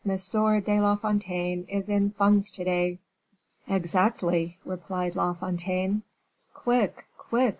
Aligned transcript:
de 0.03 0.79
la 0.79 0.95
Fontaine 0.95 1.63
is 1.69 1.87
in 1.87 2.09
funds 2.09 2.49
to 2.49 2.63
day." 2.63 2.97
"Exactly," 3.67 4.57
replied 4.65 5.15
La 5.15 5.31
Fontaine. 5.33 6.01
"Quick, 6.55 7.05
quick!" 7.19 7.49